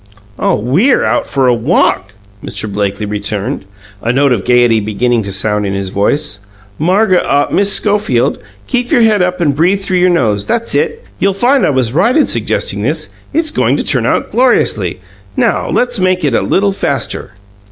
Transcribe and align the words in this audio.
"Oh, 0.39 0.55
WE'RE 0.55 1.05
out 1.05 1.27
for 1.27 1.47
a 1.47 1.53
WALK!" 1.53 2.13
Mr. 2.43 2.67
Blakely 2.73 3.05
returned, 3.05 3.65
a 4.01 4.11
note 4.11 4.33
of 4.33 4.45
gayety 4.45 4.79
beginning 4.79 5.21
to 5.21 5.31
sound 5.31 5.63
in 5.63 5.73
his 5.73 5.89
voice. 5.89 6.39
"Marg 6.79 7.13
ah 7.13 7.45
Miss 7.51 7.71
Schofield, 7.71 8.39
keep 8.65 8.89
your 8.89 9.03
head 9.03 9.21
up 9.21 9.39
and 9.39 9.55
breathe 9.55 9.81
through 9.83 9.99
your 9.99 10.09
nose. 10.09 10.47
That's 10.47 10.73
it! 10.73 11.05
You'll 11.19 11.35
find 11.35 11.67
I 11.67 11.69
was 11.69 11.93
right 11.93 12.17
in 12.17 12.25
suggesting 12.25 12.81
this. 12.81 13.09
It's 13.31 13.51
going 13.51 13.77
to 13.77 13.83
turn 13.83 14.07
out 14.07 14.31
gloriously! 14.31 15.01
Now, 15.37 15.69
let's 15.69 15.99
make 15.99 16.23
it 16.25 16.33
a 16.33 16.41
little 16.41 16.71
faster." 16.71 17.33